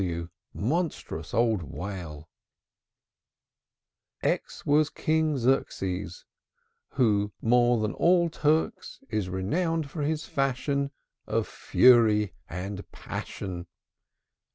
[0.01, 0.29] w!
[0.51, 2.27] Monstrous old whale!
[4.23, 6.25] X X was King Xerxes,
[6.93, 10.89] Who, more than all Turks, is Renowned for his fashion
[11.27, 13.67] Of fury and passion.